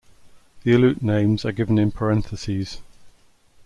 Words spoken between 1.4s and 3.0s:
are given in parentheses.